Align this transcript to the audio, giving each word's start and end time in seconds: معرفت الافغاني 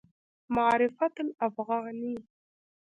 معرفت 0.55 1.15
الافغاني 1.25 2.15